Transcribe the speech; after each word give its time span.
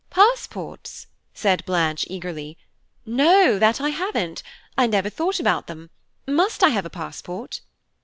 "Passports!" 0.09 1.05
said 1.31 1.63
Blanche 1.63 2.05
eagerly, 2.09 2.57
"no, 3.05 3.59
that 3.59 3.79
I 3.79 3.89
haven't. 3.89 4.41
I 4.75 4.87
never 4.87 5.11
thought 5.11 5.39
about 5.39 5.67
them. 5.67 5.91
Must 6.25 6.63
I 6.63 6.69
have 6.69 6.87
a 6.87 6.89
passport?" 6.89 7.61